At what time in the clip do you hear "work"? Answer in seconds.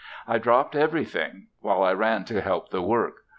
2.81-3.17